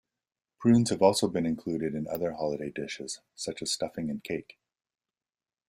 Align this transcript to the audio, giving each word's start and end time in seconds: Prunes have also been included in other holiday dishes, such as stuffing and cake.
Prunes 0.59 0.89
have 0.89 1.03
also 1.03 1.27
been 1.27 1.45
included 1.45 1.93
in 1.93 2.07
other 2.07 2.33
holiday 2.33 2.71
dishes, 2.71 3.19
such 3.35 3.61
as 3.61 3.69
stuffing 3.71 4.09
and 4.09 4.23
cake. 4.23 4.57